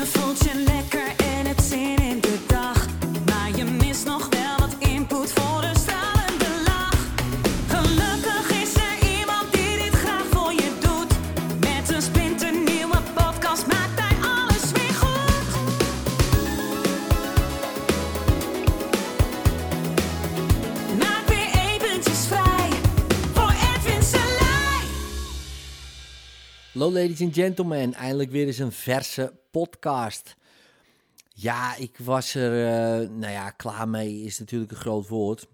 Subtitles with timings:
[0.00, 0.99] Je voelt
[26.80, 30.36] Hallo ladies and gentlemen, eindelijk weer eens een verse podcast.
[31.28, 35.46] Ja, ik was er, eh, nou ja, klaar mee is natuurlijk een groot woord.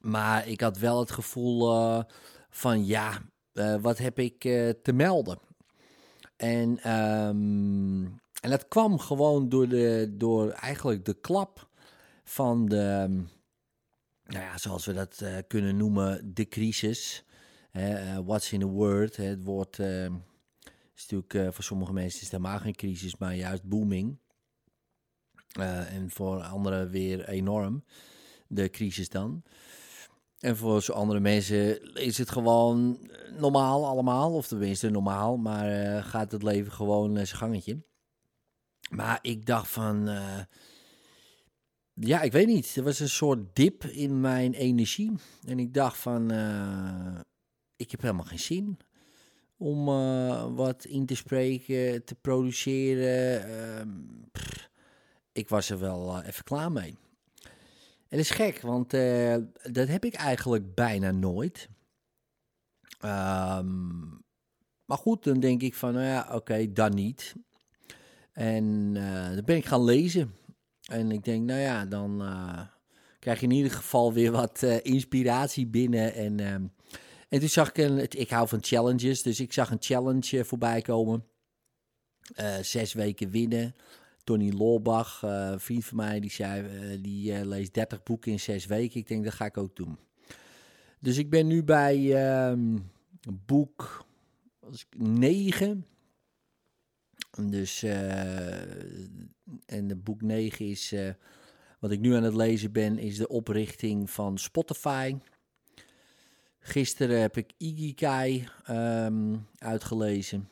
[0.00, 2.02] Maar ik had wel het gevoel eh,
[2.50, 3.22] van, ja,
[3.52, 4.40] eh, wat heb ik
[4.82, 5.38] te melden?
[6.36, 8.04] En, ehm,
[8.40, 11.68] en dat kwam gewoon door, de, door eigenlijk de klap
[12.24, 13.08] van de,
[14.24, 17.24] nou ja, zoals we dat kunnen noemen, de crisis.
[17.72, 19.16] Eh, what's in a word?
[19.16, 20.04] Het woord eh,
[20.94, 24.18] is natuurlijk eh, voor sommige mensen is helemaal geen crisis, maar juist booming.
[25.50, 27.84] Eh, en voor anderen weer enorm,
[28.46, 29.42] de crisis dan.
[30.38, 36.32] En voor zo andere mensen is het gewoon normaal allemaal, of tenminste normaal, maar gaat
[36.32, 37.82] het leven gewoon zijn gangetje.
[38.90, 40.08] Maar ik dacht van,
[41.94, 45.12] ja, ik weet niet, er was een soort dip in mijn energie.
[45.46, 46.30] En ik dacht van,
[47.80, 48.78] ik heb helemaal geen zin
[49.56, 53.44] om eh, wat in te spreken, te produceren.
[53.48, 53.88] ehm,
[55.32, 56.96] ik was er wel eh, even klaar mee.
[58.08, 61.68] En is gek, want eh, dat heb ik eigenlijk bijna nooit.
[63.00, 63.98] Ehm,
[64.84, 67.34] maar goed, dan denk ik van, nou ja, oké, dan niet.
[68.32, 68.94] En
[69.34, 70.34] dan ben ik gaan lezen.
[70.84, 72.22] En ik denk, nou ja, dan
[73.18, 76.14] krijg je in ieder geval weer wat inspiratie binnen.
[76.14, 76.64] En, ehm,
[77.30, 80.44] en toen zag ik een, ik hou van challenges, dus ik zag een challenge eh,
[80.44, 81.24] voorbij komen.
[82.34, 83.74] Eh, zes weken winnen.
[84.24, 89.00] Tony Loorbach, eh, vriend van mij, die zei, die leest 30 boeken in zes weken.
[89.00, 89.98] Ik denk, dat ga ik ook doen.
[91.00, 92.78] Dus ik ben nu bij ehm,
[93.46, 94.06] boek
[94.96, 95.86] 9.
[97.48, 97.82] Dus,
[99.66, 100.94] en de boek 9 is,
[101.78, 105.16] wat ik nu aan het lezen ben, is de oprichting van Spotify.
[106.60, 110.48] Gisteren heb ik Igikai ehm, uitgelezen.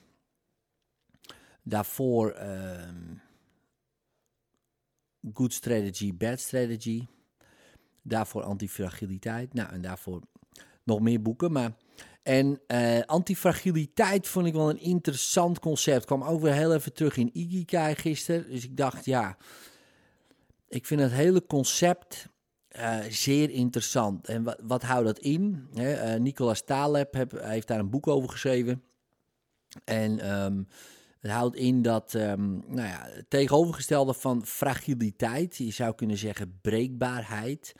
[1.62, 3.14] Daarvoor ehm,
[5.32, 7.06] Good Strategy, Bad Strategy.
[8.02, 9.54] Daarvoor Antifragiliteit.
[9.54, 10.22] Nou, en daarvoor
[10.82, 11.52] nog meer boeken.
[11.52, 11.72] Maar,
[12.22, 16.04] en eh, antifragiliteit vond ik wel een interessant concept.
[16.04, 18.50] Kwam ook weer heel even terug in Igikai gisteren.
[18.50, 19.36] Dus ik dacht, ja,
[20.68, 22.28] ik vind het hele concept
[22.78, 24.26] eh, zeer interessant.
[24.26, 25.68] En wat, wat houdt dat in?
[25.74, 28.82] Eh, Nicolas Taleb heeft daar een boek over geschreven.
[29.84, 30.62] En ehm,
[31.20, 36.58] het houdt in dat ehm, nou ja, het tegenovergestelde van fragiliteit, je zou kunnen zeggen
[36.60, 37.74] breekbaarheid.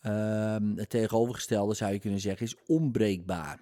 [0.00, 3.60] Ehm, het tegenovergestelde zou je kunnen zeggen is onbreekbaar.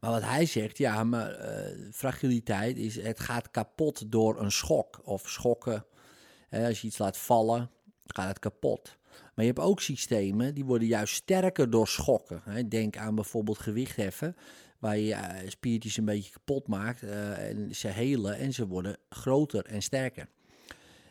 [0.00, 5.00] Maar wat hij zegt, ja, maar eh, fragiliteit is het gaat kapot door een schok
[5.04, 5.84] of schokken.
[6.50, 7.70] Als je iets laat vallen,
[8.06, 8.97] gaat het kapot.
[9.34, 12.68] Maar je hebt ook systemen die worden juist sterker door schokken.
[12.68, 14.36] Denk aan bijvoorbeeld gewichtheffen,
[14.78, 18.96] waar je eh, spiertjes een beetje kapot maakt eh, en ze helen en ze worden
[19.08, 20.28] groter en sterker.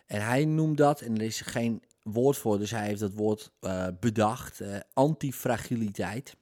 [0.05, 3.51] En hij noemt dat, en er is geen woord voor, dus hij heeft dat woord
[3.59, 4.61] eh, bedacht,
[4.93, 6.35] antifragiliteit.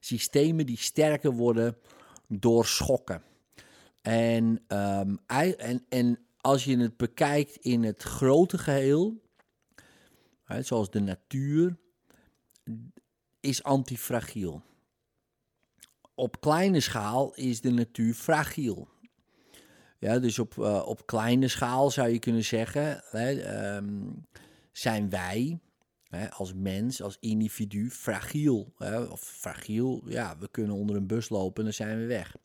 [0.00, 1.76] Systemen die sterker worden
[2.28, 3.22] door schokken.
[4.02, 9.22] En, ehm, en, en als je het bekijkt in het grote geheel,
[10.60, 11.76] zoals de natuur,
[13.40, 14.62] is antifragiel.
[16.14, 18.88] Op kleine schaal is de natuur fragiel.
[19.98, 24.12] Ja, dus op, eh, op kleine schaal zou je kunnen zeggen, hè, ehm,
[24.72, 25.60] zijn wij
[26.08, 28.72] hè, als mens, als individu, fragiel.
[28.78, 32.36] Hè, of fragiel, ja, we kunnen onder een bus lopen en dan zijn we weg.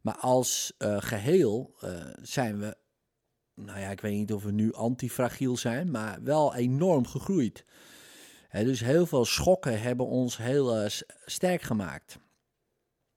[0.00, 2.76] Maar als eh, geheel eh, zijn we,
[3.64, 7.64] nou ja, ik weet niet of we nu antifragiel zijn, maar wel enorm gegroeid.
[8.50, 10.90] Dus heel veel schokken hebben ons heel eh,
[11.24, 12.18] sterk gemaakt.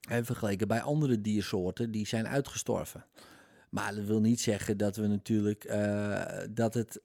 [0.08, 3.06] En vergeleken bij andere diersoorten die zijn uitgestorven.
[3.74, 7.00] Maar dat wil niet zeggen dat we natuurlijk eh, dat het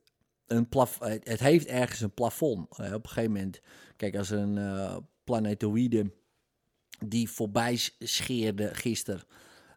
[0.47, 2.77] een plaf het het heeft ergens een plafond.
[2.77, 3.61] Eh, op een gegeven moment,
[3.95, 6.11] kijk, als een eh, planetoïde
[7.05, 9.23] die voorbij scheerde gisteren.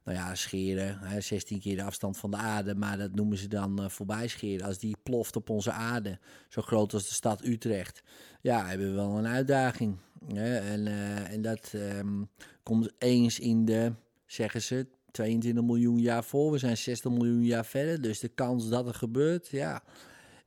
[0.05, 3.49] Nou ja, scheren, hè, 16 keer de afstand van de aarde, maar dat noemen ze
[3.49, 4.67] dan eh, voorbij scheren.
[4.67, 6.19] Als die ploft op onze aarde,
[6.49, 8.03] zo groot als de stad Utrecht,
[8.41, 9.97] ja, hebben we wel een uitdaging.
[10.27, 10.59] Hè?
[10.59, 12.23] En, eh, en dat ehm,
[12.63, 13.93] komt eens in de,
[14.27, 18.01] zeggen ze, 22 miljoen jaar voor, we zijn 60 miljoen jaar verder.
[18.01, 19.83] Dus de kans dat er gebeurt, ja,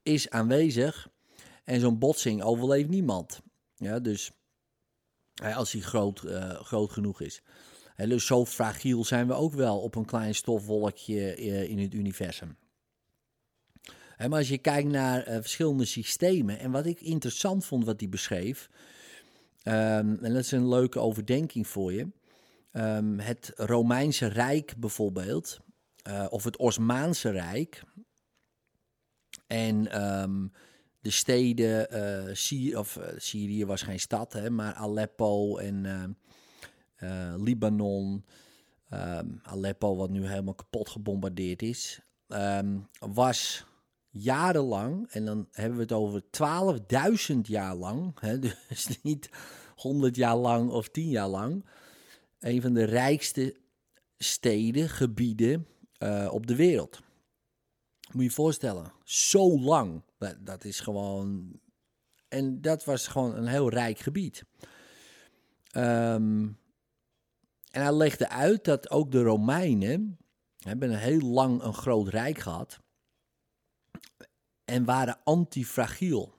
[0.03, 1.09] is aanwezig.
[1.63, 3.41] En zo'n botsing overleeft niemand.
[3.75, 4.31] Ja, dus
[5.55, 7.41] als hij groot, uh, groot genoeg is.
[7.95, 11.35] Dus zo fragiel zijn we ook wel op een klein stofwolkje
[11.67, 12.57] in het universum.
[14.17, 18.69] Maar als je kijkt naar verschillende systemen en wat ik interessant vond wat hij beschreef,
[19.63, 19.73] um,
[20.23, 22.07] en dat is een leuke overdenking voor je.
[22.71, 25.59] Um, het Romeinse Rijk bijvoorbeeld,
[26.07, 27.83] uh, of het Osmaanse Rijk.
[29.47, 30.51] En um,
[31.01, 31.87] de steden,
[32.37, 36.17] Syrië, of Syrië was geen stad, hè, maar Aleppo en
[37.37, 38.25] Libanon.
[38.93, 42.01] Um, Aleppo, wat nu helemaal kapot gebombardeerd is,
[42.99, 43.65] was
[44.09, 46.23] jarenlang, en dan hebben we het over
[47.33, 49.29] 12.000 jaar lang, hè, dus niet
[49.75, 51.65] 100 jaar lang of 10 jaar lang,
[52.39, 53.55] een van de rijkste
[54.17, 55.67] steden, gebieden
[55.99, 56.99] uh, op de wereld.
[58.11, 60.01] Moet je je voorstellen, zo lang.
[60.17, 61.51] Dat, dat, is gewoon.
[62.27, 64.45] En dat was gewoon een heel rijk gebied.
[65.77, 66.57] Um,
[67.75, 70.17] en hij legde uit dat ook de Romeinen
[70.57, 72.79] hebben een heel lang een groot rijk gehad
[74.65, 76.33] en waren antifragiel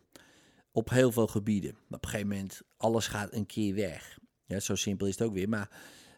[0.70, 1.70] op heel veel gebieden.
[1.70, 4.18] Op een gegeven moment, alles gaat een keer weg.
[4.44, 5.48] Ja, zo simpel is het ook weer.
[5.48, 5.70] Maar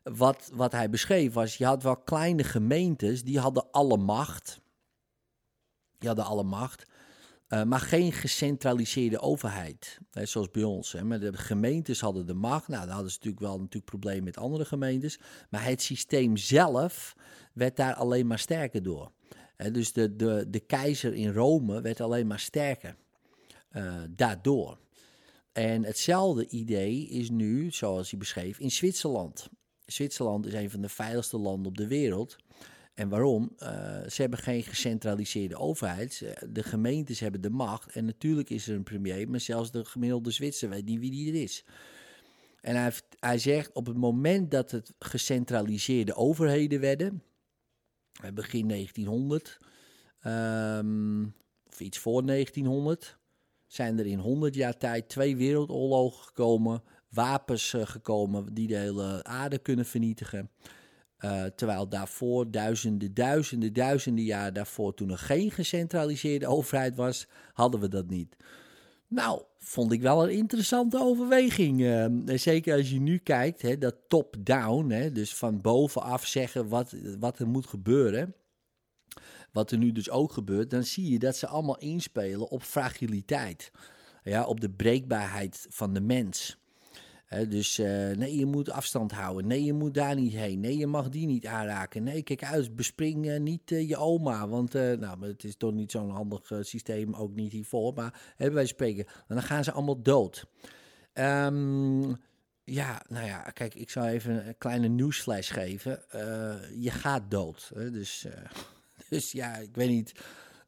[0.03, 4.61] wat, wat hij beschreef was, je had wel kleine gemeentes, die hadden alle macht.
[5.99, 6.85] Die hadden alle macht.
[7.49, 10.93] Uh, maar geen gecentraliseerde overheid, hè, zoals bij ons.
[10.93, 11.19] Hè.
[11.19, 12.69] De gemeentes hadden de macht.
[12.69, 15.19] Nou, dan hadden ze natuurlijk wel natuurlijk problemen met andere gemeentes.
[15.51, 17.17] Maar het systeem zelf
[17.53, 19.13] werd daar alleen maar sterker door
[19.73, 22.97] dus de, de, de keizer in Rome werd alleen maar sterker
[23.73, 24.79] uh, daardoor.
[25.53, 29.49] En hetzelfde idee is nu, zoals hij beschreef, in Zwitserland.
[29.87, 32.37] Zwitserland is een van de veiligste landen op de wereld.
[32.99, 33.53] En waarom?
[33.59, 33.69] Uh,
[34.09, 36.35] ze hebben geen gecentraliseerde overheid.
[36.49, 37.93] De gemeentes hebben de macht.
[37.93, 41.29] En natuurlijk is er een premier, maar zelfs de gemiddelde Zwitser weet niet wie die
[41.29, 41.65] er is.
[42.61, 47.23] En hij, hij zegt op het moment dat het gecentraliseerde overheden werden,
[48.35, 49.59] begin 1900,
[50.27, 51.35] um,
[51.67, 53.19] of iets voor 1900,
[53.67, 59.25] zijn er in 100 jaar tijd twee wereldoorlogen gekomen, wapens uh, gekomen die de hele
[59.25, 60.51] aarde kunnen vernietigen.
[61.25, 67.81] Uh, terwijl daarvoor, duizenden, duizenden, duizenden jaar daarvoor, toen er geen gecentraliseerde overheid was, hadden
[67.81, 68.37] we dat niet.
[69.09, 71.81] Nou, vond ik wel een interessante overweging.
[71.81, 77.39] Uh, zeker als je nu kijkt, hè, dat top-down, dus van bovenaf zeggen wat, wat
[77.39, 78.35] er moet gebeuren.
[79.53, 83.71] Wat er nu dus ook gebeurt, dan zie je dat ze allemaal inspelen op fragiliteit.
[84.23, 86.58] Ja, op de breekbaarheid van de mens
[87.29, 89.47] dus uh, nee, je moet afstand houden.
[89.47, 90.61] Nee, je moet daar niet heen.
[90.61, 92.03] Nee, je mag die niet aanraken.
[92.03, 94.49] Nee, kijk uit, bespring uh, niet uh, je oma.
[94.49, 97.95] Want nou, het is toch niet zo'n handig systeem, ook niet hiervoor.
[97.95, 100.47] Maar hebben wij spreken, dan gaan ze allemaal dood.
[101.15, 102.17] Um,
[102.65, 106.03] ja, nou ja, kijk, ik zou even een kleine nieuwsflash geven.
[106.81, 107.71] je gaat dood.
[107.75, 108.27] dus,
[109.11, 110.13] dus ja, ik weet niet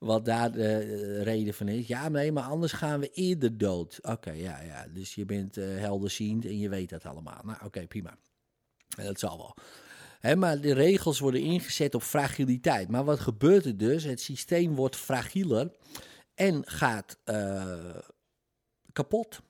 [0.00, 1.86] wat daar de eh, reden van is.
[1.86, 3.98] Ja, nee, maar anders gaan we eerder dood.
[4.02, 4.86] Oké, ja, ja.
[4.92, 7.40] Dus je bent uh, helderziend en je weet dat allemaal.
[7.44, 8.16] Nou, oké, prima.
[8.88, 9.54] Dat zal wel.
[10.36, 12.88] Maar de regels worden ingezet op fragiliteit.
[12.88, 14.04] Maar wat gebeurt er dus?
[14.04, 15.70] Het systeem wordt fragieler
[16.34, 17.18] en gaat
[18.92, 19.40] kapot.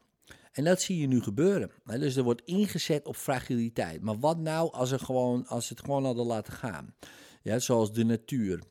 [0.52, 1.70] En dat zie je nu gebeuren.
[1.84, 4.02] Dus er wordt ingezet op fragiliteit.
[4.02, 6.94] Maar wat nou als, er gewoon, als het gewoon hadden laten gaan?
[7.42, 8.62] Ja, zoals de natuur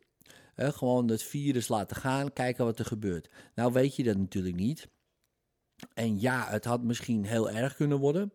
[0.59, 3.29] gewoon het virus laten gaan, kijken wat er gebeurt.
[3.55, 4.87] Nou weet je dat natuurlijk niet.
[5.93, 8.31] En ja, het had misschien heel erg kunnen worden.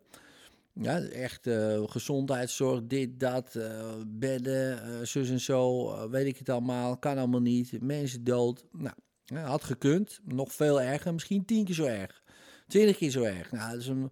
[0.73, 6.49] Ja, echt uh, gezondheidszorg, dit, dat, uh, bedden, uh, zus en zo, weet ik het
[6.49, 7.81] allemaal, kan allemaal niet.
[7.81, 8.65] Mensen dood.
[8.71, 10.19] Nou, had gekund.
[10.23, 12.23] Nog veel erger, misschien tien keer zo erg.
[12.67, 13.51] Twintig keer zo erg.
[13.51, 14.11] Nou, dat is een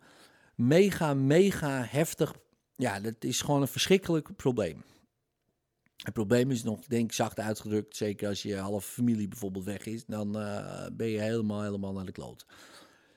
[0.56, 2.34] mega, mega heftig.
[2.76, 4.84] Ja, dat is gewoon een verschrikkelijk probleem.
[6.04, 7.96] Het probleem is nog, denk ik, zacht uitgedrukt.
[7.96, 10.06] Zeker als je halve familie bijvoorbeeld weg is.
[10.06, 12.46] Dan uh, ben je helemaal, helemaal naar de kloot.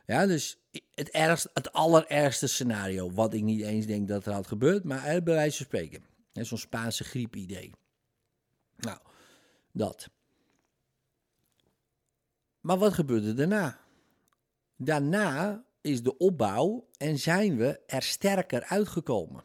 [0.07, 0.59] Ja, dus
[0.95, 3.11] het, ergste, het allerergste scenario.
[3.11, 4.85] Wat ik niet eens denk dat er had gebeurd.
[4.85, 6.05] Maar bij wijze van spreken.
[6.33, 7.73] Zo'n Spaanse griep-idee.
[8.76, 8.99] Nou,
[9.73, 10.09] dat.
[12.61, 13.81] Maar wat gebeurde daarna?
[14.76, 19.45] Daarna is de opbouw en zijn we er sterker uitgekomen.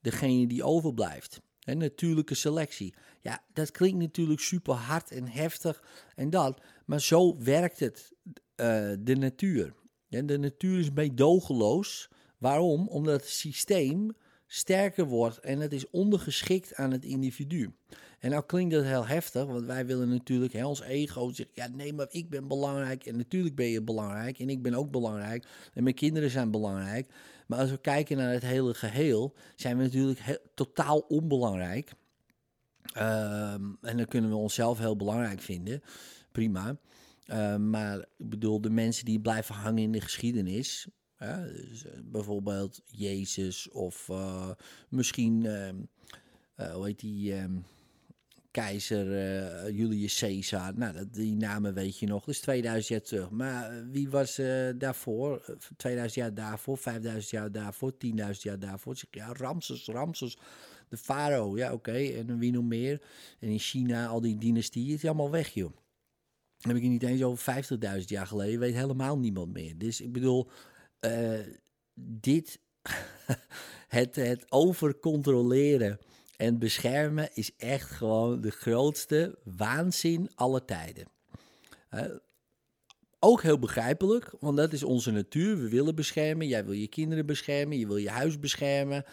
[0.00, 1.40] Degene die overblijft.
[1.64, 2.94] Natuurlijke selectie.
[3.20, 5.82] Ja, dat klinkt natuurlijk super hard en heftig
[6.14, 6.60] en dat.
[6.84, 9.74] Maar zo werkt het, uh, de natuur.
[10.08, 12.08] En de natuur is meedogenloos.
[12.38, 12.88] Waarom?
[12.88, 14.10] Omdat het systeem
[14.52, 17.72] sterker wordt en het is ondergeschikt aan het individu.
[18.18, 21.68] En nou klinkt dat heel heftig, want wij willen natuurlijk, hè, ons ego zegt, ja
[21.68, 25.46] nee, maar ik ben belangrijk en natuurlijk ben je belangrijk en ik ben ook belangrijk
[25.74, 27.12] en mijn kinderen zijn belangrijk.
[27.46, 31.92] Maar als we kijken naar het hele geheel, zijn we natuurlijk totaal onbelangrijk.
[32.92, 35.82] Ehm, en dan kunnen we onszelf heel belangrijk vinden,
[36.32, 36.76] prima.
[37.24, 40.88] Ehm, maar ik bedoel, de mensen die blijven hangen in de geschiedenis,
[41.20, 41.38] eh,
[42.04, 44.50] bijvoorbeeld Jezus of uh,
[44.88, 47.34] misschien, uh, hoe heet die,
[48.50, 49.06] keizer
[49.72, 50.72] Julius Caesar.
[50.74, 53.30] Nou, dat, die namen weet je nog, dus 2000 jaar terug.
[53.30, 54.40] Maar wie was
[54.76, 57.98] daarvoor, 2000 jaar daarvoor, 5000 jaar daarvoor, 10.000
[58.42, 58.96] jaar daarvoor?
[58.96, 60.38] Zeg, ja, Ramses, Ramses,
[60.88, 63.02] de farao, ja oké, en wie nog meer?
[63.38, 65.72] En in China, al die dynastieën, is allemaal weg joh.
[66.60, 67.64] Dan heb ik het niet eens over
[68.00, 69.78] 50.000 jaar geleden, weet helemaal niemand meer.
[69.78, 70.50] Dus ik bedoel,
[71.00, 71.40] uh,
[71.94, 72.60] dit,
[73.88, 75.98] het, het overcontroleren
[76.36, 81.06] en beschermen is echt gewoon de grootste waanzin aller tijden.
[83.18, 85.58] Ook heel begrijpelijk, want dat is onze natuur.
[85.58, 86.46] We willen beschermen.
[86.46, 89.04] Jij wil je kinderen beschermen, je wil je huis beschermen.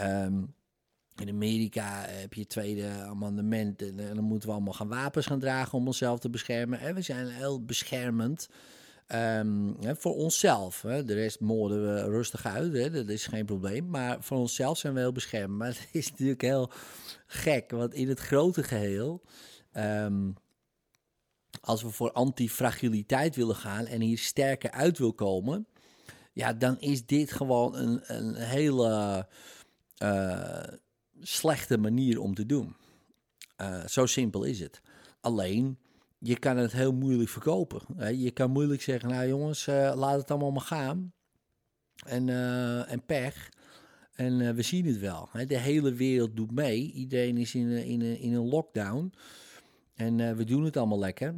[0.00, 0.54] Um,
[1.20, 5.78] in Amerika heb je tweede amendement en, dan moeten we allemaal gaan wapens gaan dragen
[5.78, 6.80] om onszelf te beschermen.
[6.80, 8.48] En we zijn heel beschermend.
[9.14, 10.82] Um, hè, voor onszelf.
[10.82, 11.04] Hè.
[11.04, 12.90] De rest moorden we rustig uit, hè.
[12.90, 13.90] dat is geen probleem.
[13.90, 15.56] Maar voor onszelf zijn we heel beschermd.
[15.58, 16.70] Maar het is natuurlijk heel
[17.26, 19.22] gek, want in het grote geheel.
[19.72, 20.36] Um,
[21.60, 25.66] als we voor antifragiliteit willen gaan en hier sterker uit wil komen.
[26.32, 29.26] Ja, dan is dit gewoon een, een hele
[30.02, 30.62] uh,
[31.20, 32.76] slechte manier om te doen.
[33.60, 34.80] Uh, zo simpel is het.
[35.20, 35.78] Alleen
[36.18, 37.80] je kan het heel moeilijk verkopen.
[38.18, 41.12] Je kan moeilijk zeggen, nou jongens, uh, laat het allemaal maar gaan.
[42.06, 43.50] En, uh, en pech.
[44.14, 45.28] En uh, we zien het wel.
[45.46, 46.92] De hele wereld doet mee.
[46.92, 49.12] Iedereen is in, in, in een lockdown.
[49.94, 51.34] En we doen het allemaal lekker.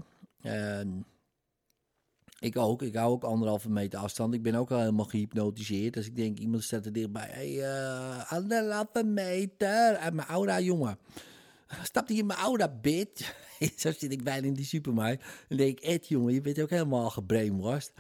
[2.39, 2.83] Ik ook.
[2.83, 4.35] Ik hou ook anderhalve meter afstand.
[4.35, 5.97] Ik ben ook al helemaal gehypnotiseerd.
[5.97, 7.29] Als ik denk, iemand staat er dichtbij.
[7.31, 9.97] Hé, hey, anderhalve meter.
[9.97, 10.99] Uit mijn jongen.
[11.83, 13.35] Stap hier in mijn aura, bitch.
[13.77, 15.25] Zo zit ik bijna in die supermarkt.
[15.49, 17.93] En denk ik, Ed, jongen, je bent ook helemaal gebrainwashed.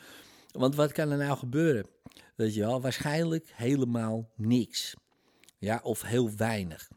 [0.53, 1.87] Want wat kan er nou gebeuren?
[2.35, 4.95] Weet je wel, waarschijnlijk helemaal niks.
[5.59, 6.89] Ja, of heel weinig.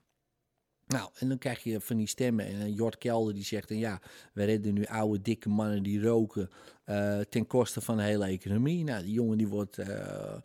[0.91, 2.45] Nou, en dan krijg je van die stemmen.
[2.45, 4.01] En Jort Kelder die zegt: en ja,
[4.33, 6.49] we redden nu oude, dikke mannen die roken.
[6.85, 8.83] Uh, ten koste van de hele economie.
[8.83, 9.77] Nou, die jongen die wordt.
[9.77, 10.35] Uh,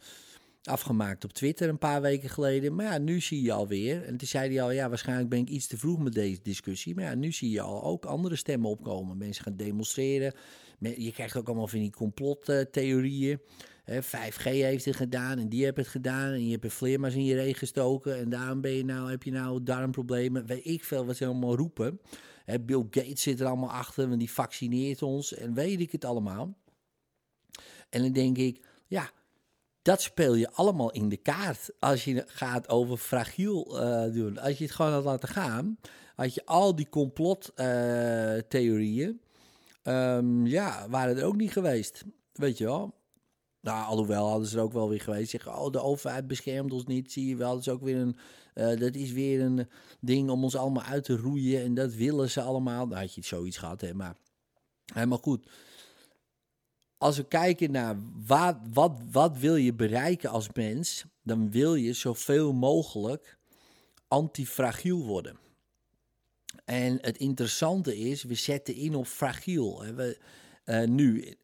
[0.68, 2.75] afgemaakt op Twitter een paar weken geleden.
[2.75, 4.04] Maar ja, nu zie je alweer.
[4.04, 6.94] En toen zei hij al, ja, waarschijnlijk ben ik iets te vroeg met deze discussie.
[6.94, 9.16] Maar ja, nu zie je al ook andere stemmen opkomen.
[9.16, 10.35] Mensen gaan demonstreren.
[10.78, 13.40] Je krijgt ook allemaal van die complottheorieën.
[13.90, 16.32] 5G heeft het gedaan en die heeft het gedaan.
[16.32, 18.16] En je hebt een vleermuis in je regen gestoken.
[18.16, 20.46] En daarom ben je nou, heb je nou darmproblemen.
[20.46, 22.00] Weet ik veel wat ze allemaal roepen.
[22.61, 25.35] Bill Gates zit er allemaal achter, want die vaccineert ons.
[25.35, 26.58] En weet ik het allemaal.
[27.90, 29.11] En dan denk ik, ja,
[29.87, 34.38] dat speel je allemaal in de kaart als je gaat over fragiel uh, doen.
[34.38, 35.78] Als je het gewoon had laten gaan,
[36.14, 39.21] had je al die complottheorieën,
[39.85, 42.05] uh, ja, waren er ook niet geweest.
[42.33, 42.95] Weet je wel?
[43.61, 45.31] Nou, alhoewel hadden ze er ook wel weer geweest.
[45.31, 47.12] Zeggen, oh, de overheid beschermt ons niet.
[47.12, 48.16] Zie je wel, dat is ook weer een,
[48.55, 49.69] uh, dat is weer een
[50.00, 51.62] ding om ons allemaal uit te roeien.
[51.62, 52.88] En dat willen ze allemaal.
[52.88, 53.95] Dan had je zoiets gehad, hè.
[53.95, 54.16] Maar
[54.93, 55.47] helemaal goed
[56.98, 61.92] als we kijken naar wat, wat, wat wil je bereiken als mens, dan wil je
[61.92, 63.38] zoveel mogelijk
[64.08, 65.38] antifragiel worden.
[66.64, 69.82] En het interessante is, we zetten in op fragiel.
[69.82, 69.94] Hè.
[69.94, 70.18] We,
[70.64, 71.36] uh, nu,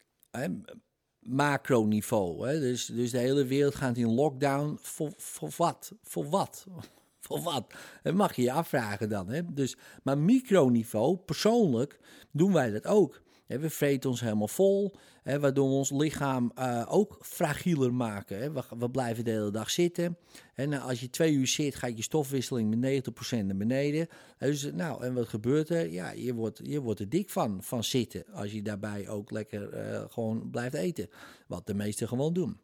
[1.18, 2.48] macroniveau.
[2.48, 2.60] Hè.
[2.60, 4.78] Dus, dus de hele wereld gaat in lockdown.
[4.80, 5.92] Voor, voor wat?
[6.02, 6.66] Voor wat?
[7.20, 7.74] Voor wat?
[8.02, 9.28] Dat mag je je afvragen dan.
[9.28, 9.52] Hè.
[9.52, 11.98] Dus, maar microniveau, persoonlijk,
[12.30, 13.22] doen wij dat ook.
[13.60, 18.54] We vreten ons helemaal vol, waardoor we ons lichaam uh, ook fragieler maken.
[18.78, 20.18] We, blijven de hele dag zitten.
[20.54, 24.08] En nou, als je twee uur zit, gaat je stofwisseling met 90% naar beneden.
[24.38, 25.90] Dus, nou, en wat gebeurt er?
[25.90, 28.24] Ja, je wordt, je wordt er dik van, van zitten.
[28.32, 31.08] Als je daarbij ook lekker uh, gewoon blijft eten.
[31.46, 32.60] Wat de meesten gewoon doen.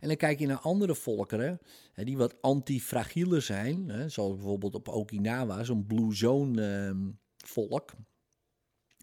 [0.00, 1.58] En dan kijk je naar andere volkeren,
[1.92, 3.88] hè, die wat antifragieler zijn.
[3.88, 7.92] Hè, zoals bijvoorbeeld op Okinawa, zo'n Blue Zone uh, volk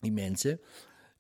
[0.04, 0.60] die mensen,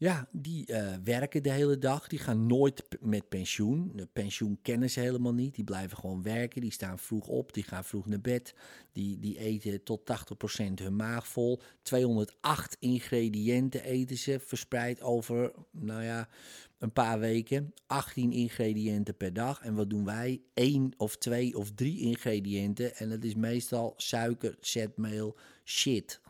[0.03, 2.07] ja, die eh, werken de hele dag.
[2.07, 3.91] Die gaan nooit met pensioen.
[3.95, 5.55] De pensioen kennen ze helemaal niet.
[5.55, 6.61] Die blijven gewoon werken.
[6.61, 7.53] Die staan vroeg op.
[7.53, 8.53] Die gaan vroeg naar bed.
[8.91, 11.61] Die, die eten tot 80% hun maag vol.
[11.81, 16.27] 208 ingrediënten eten ze verspreid over, nou ja,
[16.77, 17.73] een paar weken.
[17.87, 19.61] 18 ingrediënten per dag.
[19.61, 20.41] En wat doen wij?
[20.53, 22.95] Eén of twee of drie ingrediënten.
[22.95, 26.21] En dat is meestal suiker, zetmeel, shit.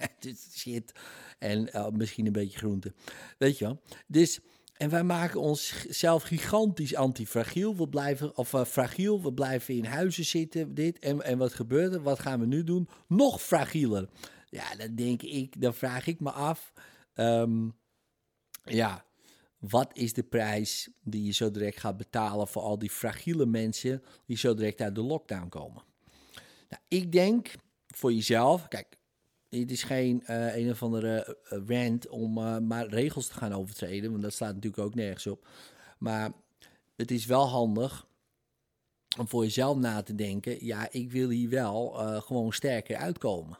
[0.20, 0.92] Is shit.
[1.38, 2.92] En eh, misschien een beetje groente.
[3.38, 3.80] Weet je wel?
[4.06, 4.40] Dus,
[4.76, 7.76] en wij maken ons zelf gigantisch antifragiel.
[7.76, 10.98] We blijven, of eh, fragiel, we blijven in huizen zitten, dit.
[10.98, 12.02] En, en wat gebeurt er?
[12.02, 12.88] Wat gaan we nu doen?
[13.08, 14.08] Nog fragieler.
[14.48, 16.72] Ja, dan denk ik, dan vraag ik me af.
[17.14, 17.68] ehm,
[18.62, 19.04] ja,
[19.58, 24.02] wat is de prijs die je zo direct gaat betalen voor al die fragiele mensen
[24.26, 25.82] die zo direct uit de lockdown komen?
[26.68, 27.54] Nou, ik denk
[27.86, 28.96] voor jezelf, kijk,
[29.50, 33.52] het is geen eh, een of andere eh, rant om eh, maar regels te gaan
[33.52, 35.48] overtreden, want dat staat natuurlijk ook nergens op.
[35.98, 36.32] Maar
[36.96, 38.06] het is wel handig
[39.18, 41.90] om voor jezelf na te denken, ja, ik wil hier wel
[42.20, 43.58] gewoon sterker uitkomen.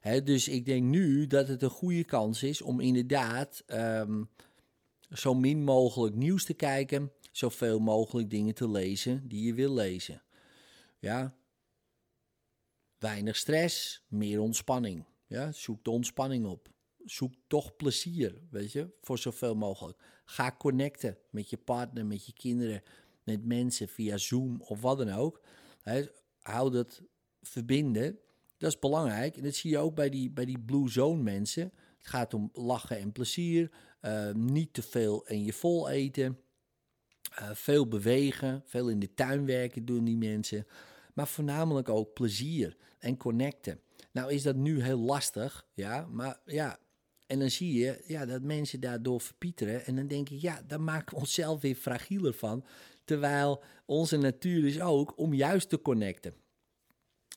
[0.00, 4.22] Hè, dus ik denk nu dat het een goede kans is om inderdaad ehm,
[5.12, 10.22] zo min mogelijk nieuws te kijken, zoveel mogelijk dingen te lezen die je wil lezen.
[10.98, 11.34] Ja,
[12.98, 15.04] weinig stress, meer ontspanning.
[15.28, 16.68] Ja, zoek de ontspanning op.
[17.04, 19.98] Zoek toch plezier, weet je, voor zoveel mogelijk.
[20.24, 22.82] Ga connecten met je partner, met je kinderen,
[23.24, 25.40] met mensen via Zoom of wat dan ook.
[25.82, 26.04] Hè,
[26.42, 27.02] hou dat
[27.42, 28.18] verbinden.
[28.56, 29.36] Dat is belangrijk.
[29.36, 31.62] En dat zie je ook bij die, bij die Blue Zone mensen.
[31.98, 33.70] Het gaat om lachen en plezier.
[34.00, 36.38] eh, niet te veel en je vol eten.
[37.34, 38.62] eh, veel bewegen.
[38.66, 40.66] Veel in de tuin werken doen die mensen.
[41.14, 43.80] Maar voornamelijk ook plezier en connecten.
[44.12, 46.06] Nou is dat nu heel lastig, ja.
[46.10, 46.78] Maar ja,
[47.26, 49.84] en dan zie je ja, dat mensen daardoor verpieteren.
[49.84, 52.64] En dan denk ik, ja, daar maken we onszelf weer fragieler van.
[53.04, 56.34] Terwijl onze natuur is ook om juist te connecten.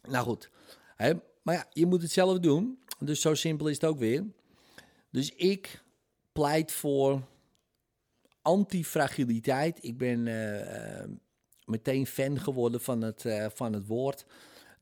[0.10, 0.50] Nou goed,
[0.96, 2.80] hè, maar ja, je moet het zelf doen.
[3.00, 4.26] Dus zo simpel is het ook weer.
[5.10, 5.84] Dus ik
[6.32, 7.22] pleit voor
[8.42, 9.84] antifragiliteit.
[9.84, 11.10] Ik ben eh, eh,
[11.66, 14.26] meteen fan geworden van het, eh, van het woord.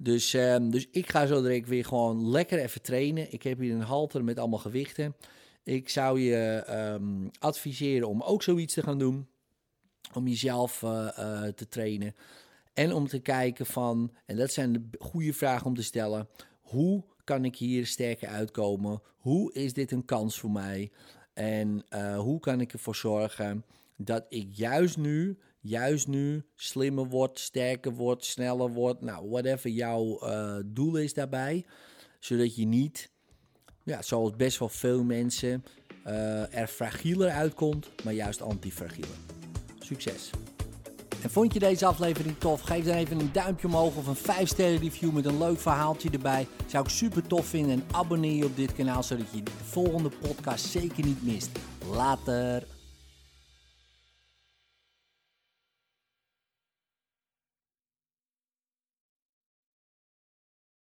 [0.01, 3.33] Dus, ehm, dus ik ga zo direct weer gewoon lekker even trainen.
[3.33, 5.15] Ik heb hier een halter met allemaal gewichten.
[5.63, 9.27] Ik zou je ehm, adviseren om ook zoiets te gaan doen.
[10.13, 12.15] Om jezelf eh, eh, te trainen.
[12.73, 16.27] En om te kijken van, en dat zijn de goede vragen om te stellen.
[16.61, 19.01] Hoe kan ik hier sterker uitkomen?
[19.17, 20.91] Hoe is dit een kans voor mij?
[21.33, 23.65] En eh, hoe kan ik ervoor zorgen
[23.97, 29.01] dat ik juist nu, juist nu slimmer word, sterker word, sneller word.
[29.01, 31.65] Nou, whatever jouw eh, doel is daarbij.
[32.19, 33.11] Zodat je niet,
[33.83, 35.63] ja, zoals best wel veel mensen,
[36.03, 39.17] eh, er fragieler uitkomt, maar juist antifragieler.
[39.79, 40.29] Succes!
[41.23, 42.61] En vond je deze aflevering tof?
[42.61, 46.09] Geef dan even een duimpje omhoog of een 5 sterren review met een leuk verhaaltje
[46.09, 46.47] erbij.
[46.67, 50.09] Zou ik super tof vinden en abonneer je op dit kanaal zodat je de volgende
[50.09, 51.49] podcast zeker niet mist.
[51.91, 52.78] Later!